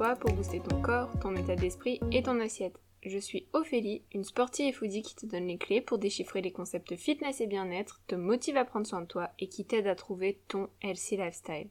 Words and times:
pour 0.00 0.32
booster 0.32 0.60
ton 0.60 0.80
corps, 0.80 1.10
ton 1.20 1.36
état 1.36 1.56
d'esprit 1.56 2.00
et 2.10 2.22
ton 2.22 2.40
assiette. 2.40 2.80
Je 3.04 3.18
suis 3.18 3.46
Ophélie, 3.52 4.02
une 4.14 4.24
sportive 4.24 4.66
et 4.66 4.72
foodie 4.72 5.02
qui 5.02 5.14
te 5.14 5.26
donne 5.26 5.46
les 5.46 5.58
clés 5.58 5.82
pour 5.82 5.98
déchiffrer 5.98 6.40
les 6.40 6.52
concepts 6.52 6.96
fitness 6.96 7.42
et 7.42 7.46
bien-être, 7.46 8.00
te 8.06 8.14
motive 8.14 8.56
à 8.56 8.64
prendre 8.64 8.86
soin 8.86 9.02
de 9.02 9.06
toi 9.06 9.28
et 9.38 9.48
qui 9.48 9.66
t'aide 9.66 9.86
à 9.86 9.94
trouver 9.94 10.40
ton 10.48 10.70
healthy 10.82 11.18
lifestyle. 11.18 11.68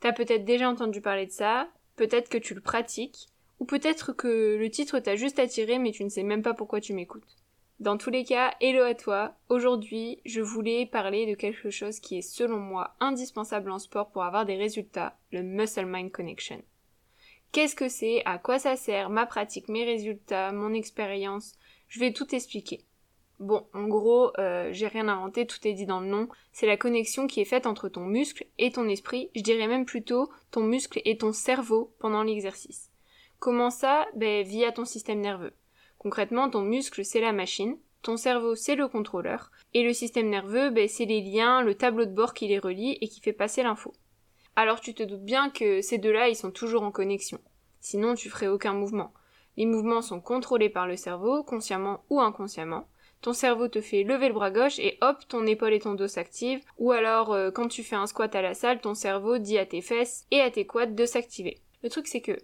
T'as 0.00 0.12
peut-être 0.12 0.44
déjà 0.44 0.68
entendu 0.68 1.00
parler 1.00 1.24
de 1.24 1.32
ça, 1.32 1.68
peut-être 1.96 2.28
que 2.28 2.36
tu 2.36 2.54
le 2.54 2.60
pratiques, 2.60 3.28
ou 3.58 3.64
peut-être 3.64 4.12
que 4.12 4.58
le 4.58 4.70
titre 4.70 4.98
t'a 4.98 5.16
juste 5.16 5.38
attiré 5.38 5.78
mais 5.78 5.92
tu 5.92 6.04
ne 6.04 6.10
sais 6.10 6.22
même 6.22 6.42
pas 6.42 6.54
pourquoi 6.54 6.82
tu 6.82 6.92
m'écoutes. 6.92 7.38
Dans 7.78 7.96
tous 7.96 8.10
les 8.10 8.24
cas, 8.24 8.52
hello 8.60 8.82
à 8.82 8.94
toi. 8.94 9.34
Aujourd'hui, 9.48 10.20
je 10.26 10.42
voulais 10.42 10.84
parler 10.84 11.24
de 11.24 11.34
quelque 11.34 11.70
chose 11.70 12.00
qui 12.00 12.18
est 12.18 12.22
selon 12.22 12.58
moi 12.58 12.94
indispensable 13.00 13.70
en 13.70 13.78
sport 13.78 14.10
pour 14.10 14.24
avoir 14.24 14.44
des 14.44 14.56
résultats, 14.56 15.16
le 15.32 15.42
Muscle 15.42 15.86
Mind 15.86 16.12
Connection. 16.12 16.62
Qu'est-ce 17.52 17.74
que 17.74 17.88
c'est? 17.88 18.22
À 18.26 18.38
quoi 18.38 18.60
ça 18.60 18.76
sert? 18.76 19.10
Ma 19.10 19.26
pratique, 19.26 19.68
mes 19.68 19.84
résultats, 19.84 20.52
mon 20.52 20.72
expérience 20.72 21.54
Je 21.88 21.98
vais 21.98 22.12
tout 22.12 22.32
expliquer. 22.34 22.84
Bon, 23.40 23.66
en 23.72 23.88
gros, 23.88 24.30
euh, 24.38 24.68
j'ai 24.72 24.86
rien 24.86 25.08
inventé, 25.08 25.46
tout 25.46 25.66
est 25.66 25.72
dit 25.72 25.86
dans 25.86 26.00
le 26.00 26.06
nom. 26.06 26.28
C'est 26.52 26.66
la 26.66 26.76
connexion 26.76 27.26
qui 27.26 27.40
est 27.40 27.46
faite 27.46 27.66
entre 27.66 27.88
ton 27.88 28.04
muscle 28.04 28.46
et 28.58 28.70
ton 28.70 28.88
esprit, 28.88 29.30
je 29.34 29.40
dirais 29.40 29.66
même 29.66 29.86
plutôt 29.86 30.30
ton 30.50 30.60
muscle 30.60 31.00
et 31.04 31.16
ton 31.16 31.32
cerveau 31.32 31.92
pendant 31.98 32.22
l'exercice. 32.22 32.90
Comment 33.38 33.70
ça? 33.70 34.06
Ben 34.14 34.46
via 34.46 34.70
ton 34.70 34.84
système 34.84 35.20
nerveux. 35.20 35.54
Concrètement, 35.98 36.50
ton 36.50 36.60
muscle, 36.60 37.04
c'est 37.04 37.20
la 37.20 37.32
machine, 37.32 37.78
ton 38.02 38.16
cerveau, 38.16 38.54
c'est 38.54 38.76
le 38.76 38.88
contrôleur, 38.88 39.50
et 39.74 39.82
le 39.82 39.92
système 39.92 40.28
nerveux, 40.28 40.70
ben, 40.70 40.88
c'est 40.88 41.04
les 41.04 41.20
liens, 41.20 41.62
le 41.62 41.74
tableau 41.74 42.04
de 42.04 42.14
bord 42.14 42.34
qui 42.34 42.46
les 42.46 42.58
relie 42.58 42.98
et 43.00 43.08
qui 43.08 43.20
fait 43.20 43.32
passer 43.32 43.62
l'info. 43.62 43.92
Alors 44.56 44.80
tu 44.80 44.94
te 44.94 45.02
doutes 45.02 45.24
bien 45.24 45.50
que 45.50 45.80
ces 45.80 45.98
deux-là, 45.98 46.28
ils 46.28 46.36
sont 46.36 46.50
toujours 46.50 46.82
en 46.82 46.90
connexion. 46.90 47.38
Sinon, 47.80 48.14
tu 48.14 48.28
ferais 48.28 48.48
aucun 48.48 48.74
mouvement. 48.74 49.12
Les 49.56 49.66
mouvements 49.66 50.02
sont 50.02 50.20
contrôlés 50.20 50.68
par 50.68 50.86
le 50.86 50.96
cerveau, 50.96 51.42
consciemment 51.42 52.04
ou 52.10 52.20
inconsciemment. 52.20 52.86
Ton 53.20 53.32
cerveau 53.34 53.68
te 53.68 53.80
fait 53.80 54.02
lever 54.02 54.28
le 54.28 54.34
bras 54.34 54.50
gauche 54.50 54.78
et 54.78 54.96
hop, 55.02 55.18
ton 55.28 55.46
épaule 55.46 55.74
et 55.74 55.80
ton 55.80 55.94
dos 55.94 56.08
s'activent. 56.08 56.64
Ou 56.78 56.92
alors, 56.92 57.32
euh, 57.32 57.50
quand 57.50 57.68
tu 57.68 57.82
fais 57.82 57.96
un 57.96 58.06
squat 58.06 58.34
à 58.34 58.40
la 58.40 58.54
salle, 58.54 58.80
ton 58.80 58.94
cerveau 58.94 59.38
dit 59.38 59.58
à 59.58 59.66
tes 59.66 59.82
fesses 59.82 60.26
et 60.30 60.40
à 60.40 60.50
tes 60.50 60.66
quads 60.66 60.86
de 60.86 61.04
s'activer. 61.04 61.60
Le 61.82 61.90
truc 61.90 62.06
c'est 62.06 62.20
que 62.20 62.38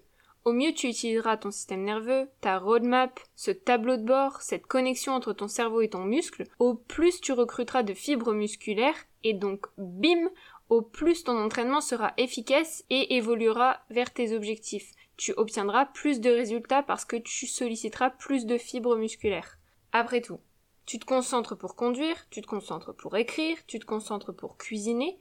au 0.44 0.52
mieux 0.52 0.72
tu 0.72 0.86
utiliseras 0.86 1.38
ton 1.38 1.50
système 1.50 1.82
nerveux, 1.82 2.28
ta 2.40 2.58
roadmap, 2.58 3.18
ce 3.34 3.50
tableau 3.50 3.96
de 3.96 4.04
bord, 4.04 4.40
cette 4.42 4.66
connexion 4.66 5.12
entre 5.12 5.32
ton 5.32 5.48
cerveau 5.48 5.80
et 5.80 5.88
ton 5.88 6.04
muscle, 6.04 6.44
au 6.60 6.74
plus 6.74 7.20
tu 7.20 7.32
recruteras 7.32 7.82
de 7.82 7.94
fibres 7.94 8.32
musculaires 8.32 8.94
et 9.24 9.34
donc 9.34 9.66
bim, 9.76 10.30
au 10.68 10.82
plus 10.82 11.24
ton 11.24 11.38
entraînement 11.38 11.80
sera 11.80 12.12
efficace 12.16 12.84
et 12.90 13.16
évoluera 13.16 13.80
vers 13.90 14.12
tes 14.12 14.34
objectifs. 14.34 14.92
Tu 15.16 15.32
obtiendras 15.36 15.86
plus 15.86 16.20
de 16.20 16.30
résultats 16.30 16.82
parce 16.82 17.04
que 17.04 17.16
tu 17.16 17.46
solliciteras 17.46 18.10
plus 18.10 18.46
de 18.46 18.58
fibres 18.58 18.96
musculaires. 18.96 19.58
Après 19.92 20.20
tout, 20.20 20.40
tu 20.84 20.98
te 20.98 21.06
concentres 21.06 21.56
pour 21.56 21.74
conduire, 21.74 22.28
tu 22.30 22.42
te 22.42 22.46
concentres 22.46 22.94
pour 22.94 23.16
écrire, 23.16 23.56
tu 23.66 23.78
te 23.78 23.86
concentres 23.86 24.34
pour 24.34 24.56
cuisiner. 24.56 25.18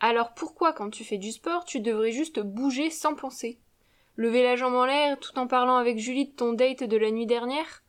Alors 0.00 0.34
pourquoi 0.34 0.72
quand 0.72 0.90
tu 0.90 1.04
fais 1.04 1.18
du 1.18 1.32
sport, 1.32 1.64
tu 1.64 1.80
devrais 1.80 2.12
juste 2.12 2.40
bouger 2.40 2.90
sans 2.90 3.14
penser? 3.14 3.58
Lever 4.16 4.42
la 4.42 4.56
jambe 4.56 4.74
en 4.74 4.84
l'air 4.84 5.18
tout 5.18 5.38
en 5.38 5.46
parlant 5.46 5.76
avec 5.76 5.98
Julie 5.98 6.26
de 6.26 6.32
ton 6.32 6.52
date 6.52 6.84
de 6.84 6.96
la 6.96 7.10
nuit 7.10 7.26
dernière? 7.26 7.82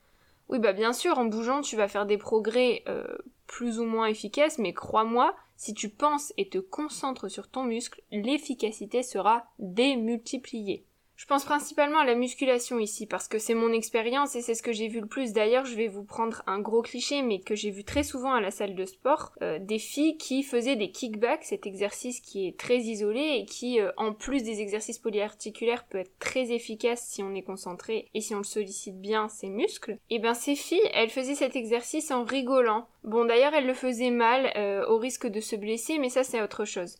Oui, 0.49 0.59
bah 0.59 0.73
bien 0.73 0.93
sûr, 0.93 1.17
en 1.17 1.25
bougeant, 1.25 1.61
tu 1.61 1.75
vas 1.75 1.87
faire 1.87 2.05
des 2.05 2.17
progrès 2.17 2.83
euh, 2.87 3.17
plus 3.47 3.79
ou 3.79 3.85
moins 3.85 4.07
efficaces, 4.07 4.59
mais 4.59 4.73
crois-moi, 4.73 5.35
si 5.55 5.73
tu 5.73 5.89
penses 5.89 6.33
et 6.37 6.49
te 6.49 6.57
concentres 6.57 7.29
sur 7.29 7.47
ton 7.47 7.63
muscle, 7.63 8.01
l'efficacité 8.11 9.03
sera 9.03 9.45
démultipliée. 9.59 10.85
Je 11.15 11.25
pense 11.25 11.45
principalement 11.45 11.99
à 11.99 12.05
la 12.05 12.15
musculation 12.15 12.77
ici 12.77 13.05
parce 13.05 13.29
que 13.29 13.39
c'est 13.39 13.53
mon 13.53 13.71
expérience 13.71 14.35
et 14.35 14.41
c'est 14.41 14.53
ce 14.53 14.61
que 14.61 14.73
j'ai 14.73 14.89
vu 14.89 14.99
le 14.99 15.07
plus. 15.07 15.31
D'ailleurs, 15.31 15.65
je 15.65 15.75
vais 15.75 15.87
vous 15.87 16.03
prendre 16.03 16.43
un 16.45 16.59
gros 16.59 16.81
cliché 16.81 17.21
mais 17.21 17.39
que 17.39 17.55
j'ai 17.55 17.71
vu 17.71 17.85
très 17.85 18.03
souvent 18.03 18.33
à 18.33 18.41
la 18.41 18.51
salle 18.51 18.75
de 18.75 18.85
sport, 18.85 19.31
euh, 19.41 19.57
des 19.59 19.79
filles 19.79 20.17
qui 20.17 20.43
faisaient 20.43 20.75
des 20.75 20.91
kickbacks, 20.91 21.45
cet 21.45 21.65
exercice 21.65 22.19
qui 22.19 22.47
est 22.47 22.59
très 22.59 22.79
isolé 22.79 23.37
et 23.39 23.45
qui 23.45 23.79
euh, 23.79 23.91
en 23.95 24.13
plus 24.13 24.43
des 24.43 24.59
exercices 24.59 24.99
polyarticulaires 24.99 25.85
peut 25.85 25.99
être 25.99 26.19
très 26.19 26.51
efficace 26.51 27.07
si 27.07 27.23
on 27.23 27.33
est 27.33 27.43
concentré 27.43 28.09
et 28.13 28.19
si 28.19 28.35
on 28.35 28.39
le 28.39 28.43
sollicite 28.43 28.99
bien 28.99 29.29
ses 29.29 29.49
muscles. 29.49 29.97
Et 30.09 30.19
ben 30.19 30.33
ces 30.33 30.55
filles, 30.55 30.89
elles 30.93 31.09
faisaient 31.09 31.35
cet 31.35 31.55
exercice 31.55 32.11
en 32.11 32.25
rigolant. 32.25 32.87
Bon 33.05 33.23
d'ailleurs, 33.23 33.53
elles 33.53 33.67
le 33.67 33.73
faisaient 33.73 34.11
mal 34.11 34.51
euh, 34.57 34.85
au 34.87 34.97
risque 34.97 35.27
de 35.27 35.39
se 35.39 35.55
blesser 35.55 35.97
mais 35.97 36.09
ça 36.09 36.25
c'est 36.25 36.41
autre 36.41 36.65
chose. 36.65 36.97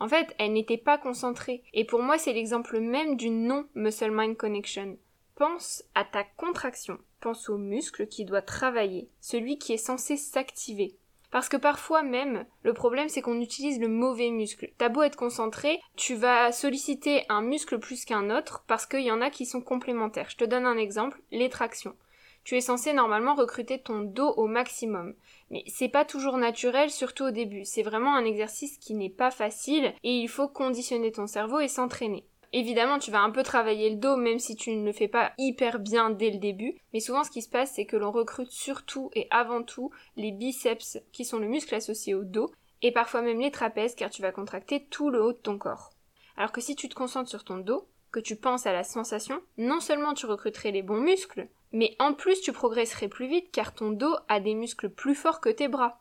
En 0.00 0.08
fait, 0.08 0.34
elle 0.38 0.54
n'était 0.54 0.78
pas 0.78 0.98
concentrée. 0.98 1.62
Et 1.74 1.84
pour 1.84 2.02
moi, 2.02 2.18
c'est 2.18 2.32
l'exemple 2.32 2.80
même 2.80 3.16
du 3.16 3.30
non-muscle-mind 3.30 4.36
connection. 4.36 4.96
Pense 5.36 5.84
à 5.94 6.04
ta 6.04 6.24
contraction. 6.24 6.98
Pense 7.20 7.50
au 7.50 7.58
muscle 7.58 8.06
qui 8.06 8.24
doit 8.24 8.42
travailler, 8.42 9.08
celui 9.20 9.58
qui 9.58 9.74
est 9.74 9.78
censé 9.78 10.16
s'activer. 10.16 10.96
Parce 11.30 11.48
que 11.48 11.56
parfois 11.56 12.02
même, 12.02 12.44
le 12.62 12.72
problème 12.72 13.08
c'est 13.08 13.22
qu'on 13.22 13.40
utilise 13.40 13.78
le 13.78 13.88
mauvais 13.88 14.30
muscle. 14.30 14.72
T'as 14.78 14.88
beau 14.88 15.02
être 15.02 15.16
concentré, 15.16 15.80
tu 15.96 16.14
vas 16.14 16.50
solliciter 16.50 17.24
un 17.28 17.42
muscle 17.42 17.78
plus 17.78 18.04
qu'un 18.04 18.36
autre 18.36 18.64
parce 18.66 18.86
qu'il 18.86 19.02
y 19.02 19.12
en 19.12 19.20
a 19.20 19.30
qui 19.30 19.46
sont 19.46 19.60
complémentaires. 19.60 20.30
Je 20.30 20.36
te 20.36 20.44
donne 20.44 20.66
un 20.66 20.76
exemple, 20.76 21.20
les 21.30 21.48
tractions 21.48 21.94
tu 22.44 22.56
es 22.56 22.60
censé 22.60 22.92
normalement 22.92 23.34
recruter 23.34 23.80
ton 23.80 24.00
dos 24.00 24.32
au 24.36 24.46
maximum. 24.46 25.14
Mais 25.50 25.64
c'est 25.66 25.88
pas 25.88 26.04
toujours 26.04 26.36
naturel, 26.36 26.90
surtout 26.90 27.24
au 27.24 27.30
début. 27.30 27.64
C'est 27.64 27.82
vraiment 27.82 28.14
un 28.14 28.24
exercice 28.24 28.78
qui 28.78 28.94
n'est 28.94 29.10
pas 29.10 29.30
facile 29.30 29.92
et 30.02 30.12
il 30.16 30.28
faut 30.28 30.48
conditionner 30.48 31.12
ton 31.12 31.26
cerveau 31.26 31.60
et 31.60 31.68
s'entraîner. 31.68 32.24
Évidemment, 32.52 32.98
tu 32.98 33.12
vas 33.12 33.20
un 33.20 33.30
peu 33.30 33.44
travailler 33.44 33.90
le 33.90 33.96
dos, 33.96 34.16
même 34.16 34.40
si 34.40 34.56
tu 34.56 34.74
ne 34.74 34.84
le 34.84 34.92
fais 34.92 35.06
pas 35.06 35.32
hyper 35.38 35.78
bien 35.78 36.10
dès 36.10 36.30
le 36.30 36.38
début. 36.38 36.76
Mais 36.92 36.98
souvent, 36.98 37.22
ce 37.22 37.30
qui 37.30 37.42
se 37.42 37.48
passe, 37.48 37.72
c'est 37.74 37.86
que 37.86 37.96
l'on 37.96 38.10
recrute 38.10 38.50
surtout 38.50 39.10
et 39.14 39.28
avant 39.30 39.62
tout 39.62 39.90
les 40.16 40.32
biceps, 40.32 40.98
qui 41.12 41.24
sont 41.24 41.38
le 41.38 41.46
muscle 41.46 41.74
associé 41.74 42.14
au 42.14 42.24
dos, 42.24 42.50
et 42.82 42.90
parfois 42.90 43.22
même 43.22 43.40
les 43.40 43.52
trapèzes, 43.52 43.94
car 43.94 44.10
tu 44.10 44.22
vas 44.22 44.32
contracter 44.32 44.84
tout 44.86 45.10
le 45.10 45.22
haut 45.22 45.32
de 45.32 45.38
ton 45.38 45.58
corps. 45.58 45.90
Alors 46.36 46.50
que 46.50 46.60
si 46.60 46.74
tu 46.74 46.88
te 46.88 46.94
concentres 46.94 47.30
sur 47.30 47.44
ton 47.44 47.58
dos, 47.58 47.86
que 48.10 48.20
tu 48.20 48.34
penses 48.34 48.66
à 48.66 48.72
la 48.72 48.82
sensation, 48.82 49.40
non 49.56 49.78
seulement 49.78 50.14
tu 50.14 50.26
recruterais 50.26 50.72
les 50.72 50.82
bons 50.82 51.00
muscles, 51.00 51.48
mais 51.72 51.96
en 51.98 52.14
plus, 52.14 52.40
tu 52.40 52.52
progresserais 52.52 53.08
plus 53.08 53.28
vite 53.28 53.50
car 53.52 53.74
ton 53.74 53.90
dos 53.90 54.14
a 54.28 54.40
des 54.40 54.54
muscles 54.54 54.90
plus 54.90 55.14
forts 55.14 55.40
que 55.40 55.50
tes 55.50 55.68
bras. 55.68 56.00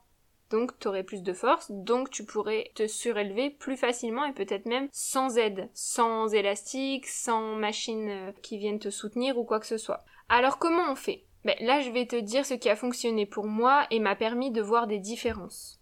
Donc 0.50 0.78
tu 0.80 0.88
aurais 0.88 1.04
plus 1.04 1.22
de 1.22 1.34
force, 1.34 1.70
donc 1.70 2.10
tu 2.10 2.26
pourrais 2.26 2.72
te 2.74 2.88
surélever 2.88 3.52
plus 3.52 3.78
facilement 3.78 4.26
et 4.26 4.34
peut-être 4.34 4.66
même 4.66 4.88
sans 4.92 5.38
aide, 5.38 5.70
sans 5.74 6.34
élastique, 6.34 7.06
sans 7.08 7.56
machine 7.56 8.10
euh, 8.10 8.32
qui 8.42 8.58
vienne 8.58 8.80
te 8.80 8.90
soutenir 8.90 9.38
ou 9.38 9.44
quoi 9.44 9.60
que 9.60 9.68
ce 9.68 9.78
soit. 9.78 10.04
Alors 10.28 10.58
comment 10.58 10.92
on 10.92 10.96
fait? 10.96 11.24
Ben, 11.46 11.56
Là 11.60 11.82
je 11.82 11.92
vais 11.92 12.08
te 12.08 12.16
dire 12.16 12.48
ce 12.48 12.56
qui 12.56 12.70
a 12.70 12.76
fonctionné 12.76 13.28
pour 13.28 13.46
moi 13.46 13.86
et 13.92 14.00
m'a 14.00 14.16
permis 14.16 14.50
de 14.50 14.62
voir 14.62 14.88
des 14.88 14.98
différences. 14.98 15.80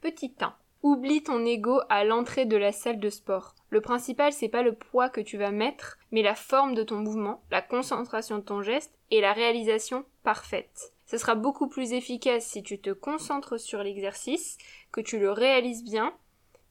Petit 0.00 0.34
1. 0.40 0.52
Oublie 0.82 1.24
ton 1.24 1.44
ego 1.44 1.80
à 1.88 2.04
l'entrée 2.04 2.46
de 2.46 2.56
la 2.56 2.70
salle 2.70 3.00
de 3.00 3.10
sport. 3.10 3.56
Le 3.70 3.80
principal, 3.80 4.32
c'est 4.32 4.48
pas 4.48 4.62
le 4.62 4.74
poids 4.74 5.08
que 5.08 5.20
tu 5.20 5.36
vas 5.36 5.50
mettre, 5.50 5.98
mais 6.12 6.22
la 6.22 6.36
forme 6.36 6.74
de 6.74 6.84
ton 6.84 6.96
mouvement, 6.96 7.42
la 7.50 7.62
concentration 7.62 8.38
de 8.38 8.42
ton 8.44 8.62
geste 8.62 8.94
et 9.10 9.20
la 9.20 9.32
réalisation 9.32 10.04
parfaite. 10.22 10.92
Ce 11.04 11.18
sera 11.18 11.34
beaucoup 11.34 11.68
plus 11.68 11.94
efficace 11.94 12.46
si 12.46 12.62
tu 12.62 12.78
te 12.78 12.90
concentres 12.90 13.58
sur 13.58 13.82
l'exercice, 13.82 14.56
que 14.92 15.00
tu 15.00 15.18
le 15.18 15.32
réalises 15.32 15.82
bien, 15.82 16.14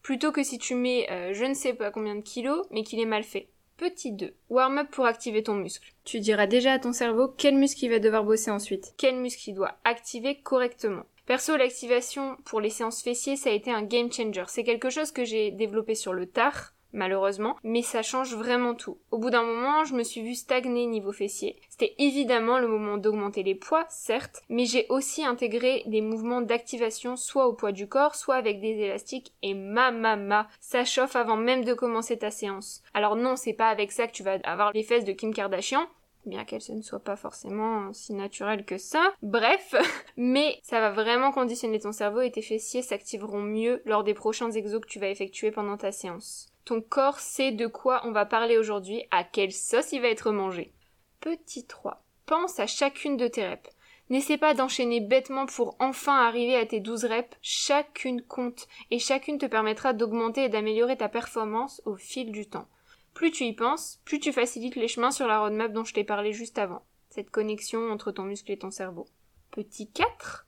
plutôt 0.01 0.31
que 0.31 0.43
si 0.43 0.57
tu 0.57 0.75
mets 0.75 1.11
euh, 1.11 1.33
je 1.33 1.43
ne 1.43 1.53
sais 1.53 1.73
pas 1.73 1.91
combien 1.91 2.15
de 2.15 2.21
kilos, 2.21 2.65
mais 2.71 2.83
qu'il 2.83 2.99
est 3.01 3.05
mal 3.05 3.23
fait. 3.23 3.49
Petit 3.75 4.13
2. 4.13 4.33
Warm-up 4.49 4.89
pour 4.89 5.05
activer 5.05 5.43
ton 5.43 5.55
muscle. 5.55 5.93
Tu 6.05 6.19
diras 6.19 6.47
déjà 6.47 6.73
à 6.73 6.79
ton 6.79 6.93
cerveau 6.93 7.27
quel 7.27 7.55
muscle 7.55 7.83
il 7.83 7.89
va 7.89 7.99
devoir 7.99 8.23
bosser 8.23 8.51
ensuite, 8.51 8.93
quel 8.97 9.17
muscle 9.17 9.49
il 9.49 9.53
doit 9.53 9.77
activer 9.83 10.39
correctement. 10.41 11.03
Perso, 11.27 11.57
l'activation 11.57 12.37
pour 12.45 12.61
les 12.61 12.69
séances 12.69 13.03
fessiers, 13.03 13.35
ça 13.35 13.49
a 13.49 13.53
été 13.53 13.69
un 13.69 13.83
game 13.83 14.09
changer. 14.09 14.45
C'est 14.47 14.63
quelque 14.63 14.89
chose 14.89 15.11
que 15.11 15.25
j'ai 15.25 15.51
développé 15.51 15.93
sur 15.93 16.13
le 16.13 16.25
tard, 16.25 16.71
malheureusement, 16.93 17.57
mais 17.65 17.81
ça 17.81 18.01
change 18.01 18.33
vraiment 18.33 18.75
tout. 18.75 18.97
Au 19.11 19.17
bout 19.17 19.29
d'un 19.29 19.43
moment, 19.43 19.83
je 19.83 19.93
me 19.93 20.03
suis 20.03 20.21
vue 20.21 20.35
stagner 20.35 20.85
niveau 20.85 21.11
fessier. 21.11 21.59
C'était 21.67 21.95
évidemment 21.99 22.59
le 22.59 22.69
moment 22.69 22.95
d'augmenter 22.95 23.43
les 23.43 23.55
poids, 23.55 23.85
certes, 23.89 24.41
mais 24.47 24.63
j'ai 24.63 24.85
aussi 24.87 25.25
intégré 25.25 25.83
des 25.87 25.99
mouvements 25.99 26.39
d'activation 26.39 27.17
soit 27.17 27.47
au 27.47 27.51
poids 27.51 27.73
du 27.73 27.89
corps, 27.89 28.15
soit 28.15 28.35
avec 28.35 28.61
des 28.61 28.79
élastiques, 28.79 29.33
et 29.43 29.53
ma 29.53 29.91
ma 29.91 30.15
ma, 30.15 30.47
ça 30.61 30.85
chauffe 30.85 31.17
avant 31.17 31.35
même 31.35 31.65
de 31.65 31.73
commencer 31.73 32.17
ta 32.17 32.31
séance. 32.31 32.81
Alors 32.93 33.17
non, 33.17 33.35
c'est 33.35 33.51
pas 33.51 33.67
avec 33.67 33.91
ça 33.91 34.07
que 34.07 34.13
tu 34.13 34.23
vas 34.23 34.39
avoir 34.45 34.71
les 34.71 34.83
fesses 34.83 35.03
de 35.03 35.11
Kim 35.11 35.33
Kardashian, 35.33 35.87
bien 36.27 36.45
qu'elle 36.45 36.61
ne 36.69 36.81
soit 36.81 36.99
pas 36.99 37.15
forcément 37.15 37.91
si 37.93 38.13
naturelle 38.13 38.65
que 38.65 38.77
ça. 38.77 39.13
Bref, 39.21 39.75
mais 40.17 40.59
ça 40.63 40.79
va 40.79 40.91
vraiment 40.91 41.31
conditionner 41.31 41.79
ton 41.79 41.91
cerveau 41.91 42.21
et 42.21 42.31
tes 42.31 42.41
fessiers 42.41 42.81
s'activeront 42.81 43.41
mieux 43.41 43.81
lors 43.85 44.03
des 44.03 44.13
prochains 44.13 44.51
exos 44.51 44.81
que 44.81 44.87
tu 44.87 44.99
vas 44.99 45.09
effectuer 45.09 45.51
pendant 45.51 45.77
ta 45.77 45.91
séance. 45.91 46.51
Ton 46.65 46.81
corps 46.81 47.19
sait 47.19 47.51
de 47.51 47.67
quoi 47.67 48.01
on 48.03 48.11
va 48.11 48.25
parler 48.25 48.57
aujourd'hui, 48.57 49.03
à 49.11 49.23
quelle 49.23 49.53
sauce 49.53 49.93
il 49.93 50.01
va 50.01 50.09
être 50.09 50.31
mangé. 50.31 50.73
Petit 51.21 51.65
3. 51.65 52.03
Pense 52.25 52.59
à 52.59 52.67
chacune 52.67 53.17
de 53.17 53.27
tes 53.27 53.47
reps. 53.47 53.69
N'essaie 54.09 54.37
pas 54.37 54.53
d'enchaîner 54.53 55.01
bêtement 55.01 55.45
pour 55.45 55.75
enfin 55.79 56.15
arriver 56.15 56.55
à 56.55 56.65
tes 56.65 56.79
12 56.79 57.05
reps, 57.05 57.37
chacune 57.41 58.21
compte 58.21 58.67
et 58.89 58.99
chacune 58.99 59.37
te 59.37 59.45
permettra 59.45 59.93
d'augmenter 59.93 60.45
et 60.45 60.49
d'améliorer 60.49 60.95
ta 60.95 61.09
performance 61.09 61.81
au 61.85 61.95
fil 61.95 62.31
du 62.31 62.47
temps. 62.47 62.67
Plus 63.17 63.31
tu 63.31 63.45
y 63.45 63.53
penses, 63.53 63.99
plus 64.05 64.19
tu 64.19 64.31
facilites 64.31 64.75
les 64.75 64.87
chemins 64.87 65.09
sur 65.09 65.25
la 65.25 65.39
roadmap 65.39 65.73
dont 65.73 65.83
je 65.83 65.91
t'ai 65.91 66.03
parlé 66.03 66.33
juste 66.33 66.59
avant. 66.59 66.83
Cette 67.09 67.31
connexion 67.31 67.89
entre 67.89 68.11
ton 68.11 68.21
muscle 68.21 68.51
et 68.51 68.59
ton 68.59 68.69
cerveau. 68.69 69.07
Petit 69.49 69.89
4. 69.91 70.45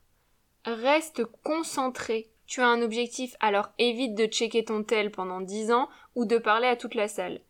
Reste 0.65 1.25
concentré. 1.43 2.29
Tu 2.45 2.61
as 2.61 2.67
un 2.67 2.83
objectif, 2.83 3.35
alors 3.39 3.69
évite 3.79 4.13
de 4.13 4.27
checker 4.27 4.65
ton 4.65 4.83
tel 4.83 5.09
pendant 5.09 5.41
10 5.41 5.71
ans 5.71 5.89
ou 6.13 6.25
de 6.25 6.37
parler 6.37 6.67
à 6.67 6.75
toute 6.75 6.93
la 6.93 7.07
salle. 7.07 7.41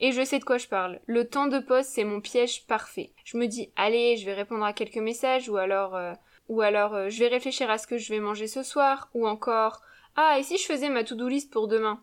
Et 0.00 0.12
je 0.12 0.24
sais 0.24 0.38
de 0.38 0.44
quoi 0.44 0.56
je 0.56 0.68
parle. 0.68 1.00
Le 1.04 1.28
temps 1.28 1.48
de 1.48 1.58
pause, 1.58 1.84
c'est 1.84 2.04
mon 2.04 2.22
piège 2.22 2.66
parfait. 2.66 3.12
Je 3.24 3.36
me 3.36 3.48
dis, 3.48 3.70
allez, 3.76 4.16
je 4.16 4.24
vais 4.24 4.32
répondre 4.32 4.64
à 4.64 4.72
quelques 4.72 4.96
messages, 4.96 5.50
ou 5.50 5.58
alors, 5.58 5.94
euh, 5.96 6.14
ou 6.48 6.62
alors, 6.62 6.94
euh, 6.94 7.08
je 7.10 7.18
vais 7.18 7.28
réfléchir 7.28 7.68
à 7.68 7.76
ce 7.76 7.86
que 7.86 7.98
je 7.98 8.08
vais 8.08 8.20
manger 8.20 8.46
ce 8.46 8.62
soir, 8.62 9.10
ou 9.12 9.28
encore, 9.28 9.82
ah, 10.16 10.38
et 10.38 10.42
si 10.42 10.56
je 10.56 10.64
faisais 10.64 10.88
ma 10.88 11.04
to-do 11.04 11.28
list 11.28 11.52
pour 11.52 11.68
demain? 11.68 12.02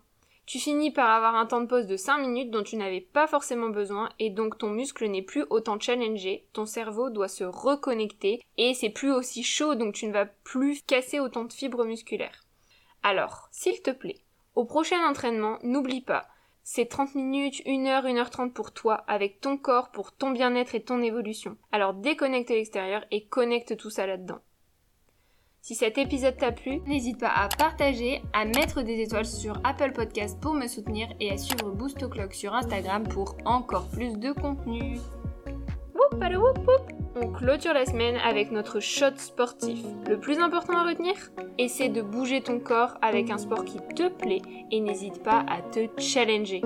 Tu 0.50 0.58
finis 0.58 0.90
par 0.90 1.12
avoir 1.12 1.36
un 1.36 1.46
temps 1.46 1.62
de 1.62 1.68
pause 1.68 1.86
de 1.86 1.96
5 1.96 2.18
minutes 2.18 2.50
dont 2.50 2.64
tu 2.64 2.76
n'avais 2.76 3.02
pas 3.02 3.28
forcément 3.28 3.70
besoin 3.70 4.10
et 4.18 4.32
donc 4.32 4.58
ton 4.58 4.72
muscle 4.72 5.06
n'est 5.06 5.22
plus 5.22 5.46
autant 5.52 5.80
challengé, 5.80 6.48
ton 6.54 6.66
cerveau 6.66 7.12
doit 7.12 7.28
se 7.28 7.44
reconnecter 7.44 8.42
et 8.58 8.74
c'est 8.74 8.90
plus 8.90 9.12
aussi 9.12 9.44
chaud 9.44 9.76
donc 9.76 9.94
tu 9.94 10.08
ne 10.08 10.12
vas 10.12 10.26
plus 10.26 10.82
casser 10.82 11.20
autant 11.20 11.44
de 11.44 11.54
fibres 11.54 11.86
musculaires. 11.86 12.48
Alors, 13.04 13.48
s'il 13.52 13.80
te 13.84 13.92
plaît, 13.92 14.24
au 14.56 14.66
prochain 14.66 15.08
entraînement, 15.08 15.60
n'oublie 15.62 16.02
pas, 16.02 16.26
c'est 16.64 16.88
30 16.88 17.14
minutes, 17.14 17.62
1 17.68 17.86
heure, 17.86 18.08
1 18.08 18.18
heure 18.18 18.32
30 18.32 18.52
pour 18.52 18.74
toi, 18.74 19.04
avec 19.08 19.42
ton 19.42 19.56
corps, 19.56 19.92
pour 19.92 20.14
ton 20.14 20.32
bien-être 20.32 20.74
et 20.74 20.82
ton 20.82 21.04
évolution. 21.04 21.58
Alors 21.72 21.94
déconnecte 21.94 22.50
l'extérieur 22.50 23.06
et 23.12 23.28
connecte 23.28 23.78
tout 23.78 23.92
ça 23.92 24.08
là-dedans. 24.08 24.40
Si 25.70 25.76
cet 25.76 26.00
épisode 26.00 26.36
t'a 26.36 26.52
plu, 26.52 26.82
n'hésite 26.88 27.20
pas 27.20 27.30
à 27.30 27.48
partager, 27.48 28.24
à 28.34 28.44
mettre 28.44 28.82
des 28.82 29.02
étoiles 29.02 29.28
sur 29.28 29.62
Apple 29.64 29.92
Podcast 29.92 30.40
pour 30.42 30.56
me 30.56 30.66
soutenir 30.66 31.08
et 31.20 31.30
à 31.30 31.38
suivre 31.38 31.70
Boost 31.70 32.10
Clock 32.10 32.34
sur 32.34 32.56
Instagram 32.56 33.04
pour 33.08 33.38
encore 33.46 33.88
plus 33.90 34.18
de 34.18 34.32
contenu. 34.32 34.98
On 37.22 37.32
clôture 37.32 37.76
la 37.76 37.86
semaine 37.86 38.16
avec 38.16 38.50
notre 38.52 38.80
shot 38.80 39.16
sportif. 39.18 39.78
Le 40.08 40.20
plus 40.20 40.40
important 40.40 40.76
à 40.76 40.90
retenir 40.90 41.14
Essaie 41.60 41.90
de 41.90 42.02
bouger 42.02 42.42
ton 42.42 42.60
corps 42.60 42.98
avec 43.04 43.30
un 43.30 43.38
sport 43.38 43.64
qui 43.64 43.78
te 43.94 44.10
plaît 44.10 44.42
et 44.72 44.80
n'hésite 44.80 45.22
pas 45.22 45.46
à 45.48 45.62
te 45.62 45.88
challenger. 46.02 46.64